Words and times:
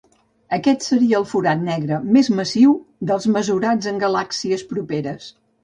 Aquest 0.55 0.85
seria 0.85 1.19
el 1.23 1.27
forat 1.33 1.61
negre 1.67 1.99
més 2.17 2.31
massiu 2.41 2.75
dels 3.13 3.29
mesurats 3.39 3.93
en 3.95 4.03
galàxies 4.07 4.69
properes. 4.75 5.33